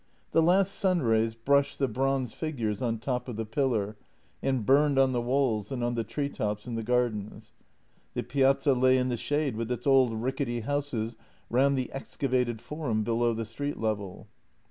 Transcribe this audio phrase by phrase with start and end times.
[0.31, 3.97] The last sunrays brushed the bronze figures on top of the pillar
[4.41, 7.53] and burned on the walls and on the tree tops in the gar dens.
[8.15, 11.17] The piazza lay in the shade, with its old, rickety houses
[11.51, 14.27] round the excavated forum below the street level.